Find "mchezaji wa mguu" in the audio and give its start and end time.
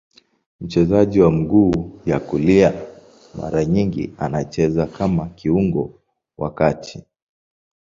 0.61-2.01